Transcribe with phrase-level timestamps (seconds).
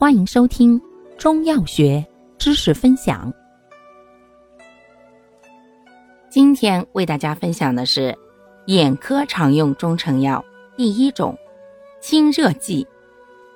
[0.00, 0.80] 欢迎收听
[1.18, 2.06] 中药学
[2.38, 3.32] 知识分享。
[6.30, 8.16] 今天为大家分享的是
[8.66, 10.44] 眼科常用中成药
[10.76, 11.36] 第一种
[12.00, 12.86] 清热剂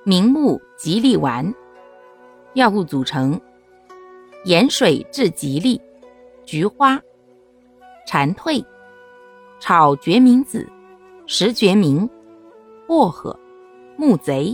[0.02, 1.54] 明目吉利丸。
[2.54, 3.40] 药物组成：
[4.44, 5.80] 盐水治吉利、
[6.44, 7.00] 菊花、
[8.04, 8.60] 蝉蜕、
[9.60, 10.68] 炒决明子、
[11.24, 12.10] 石决明、
[12.88, 13.38] 薄荷、
[13.96, 14.52] 木贼、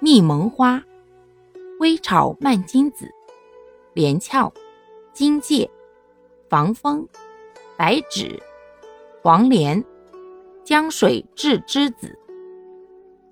[0.00, 0.84] 蜜蒙花。
[1.84, 3.14] 微炒蔓荆子、
[3.92, 4.50] 连翘、
[5.12, 5.70] 荆芥、
[6.48, 7.06] 防风、
[7.76, 8.42] 白芷、
[9.22, 9.84] 黄连、
[10.64, 12.18] 江水治之子、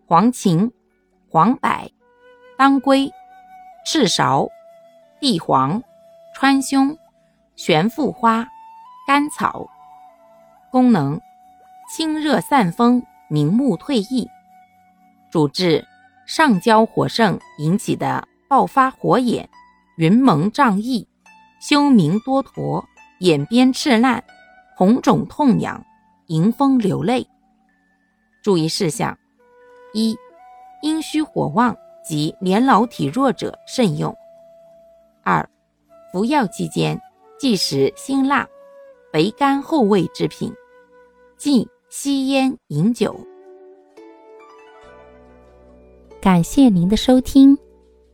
[0.06, 0.70] 黄芩、
[1.30, 1.90] 黄柏、
[2.58, 3.10] 当归、
[3.86, 4.46] 赤芍、
[5.18, 5.82] 地黄、
[6.34, 6.98] 川芎、
[7.56, 8.46] 玄附花、
[9.06, 9.66] 甘草。
[10.70, 11.18] 功能：
[11.90, 14.28] 清热散风、明目退翳。
[15.30, 15.88] 主治
[16.26, 18.28] 上焦火盛引起的。
[18.52, 19.48] 爆发火眼、
[19.96, 21.06] 云蒙胀翳、
[21.58, 22.86] 休明多陀、
[23.20, 24.22] 眼边赤烂、
[24.76, 25.82] 红肿痛痒、
[26.26, 27.26] 迎风流泪。
[28.42, 29.16] 注意事项：
[29.94, 30.14] 一、
[30.82, 34.12] 阴虚火旺及年老体弱者慎用；
[35.22, 35.48] 二、
[36.12, 37.00] 服药期间
[37.38, 38.46] 忌食辛辣、
[39.14, 40.52] 肥甘厚味之品，
[41.38, 43.18] 忌吸烟饮酒。
[46.20, 47.56] 感谢您的收听。